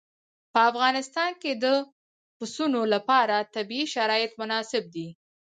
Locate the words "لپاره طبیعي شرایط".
2.93-4.31